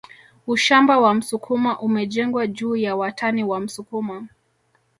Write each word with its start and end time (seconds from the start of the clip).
Ushamba 0.47 0.99
wa 0.99 1.13
msukuma 1.13 1.79
umejengwa 1.79 2.47
juu 2.47 2.75
ya 2.75 2.95
watani 2.95 3.43
wa 3.43 3.59
msukuma 3.59 4.27